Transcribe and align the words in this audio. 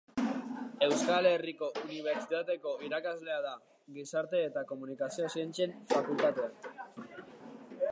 Euskal 0.85 1.27
Herriko 1.31 1.67
Unibertsitateko 1.81 2.73
irakaslea 2.87 3.37
da, 3.47 3.53
Gizarte 3.99 4.41
eta 4.47 4.65
Komunikazio 4.73 5.31
Zientzien 5.37 5.79
Fakultatean. 5.95 7.17